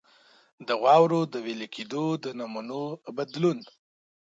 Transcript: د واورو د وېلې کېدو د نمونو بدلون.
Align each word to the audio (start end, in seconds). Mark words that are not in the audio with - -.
د 0.67 0.69
واورو 0.83 1.21
د 1.33 1.35
وېلې 1.45 1.67
کېدو 1.75 2.03
د 2.23 2.25
نمونو 2.39 2.81
بدلون. 3.17 3.57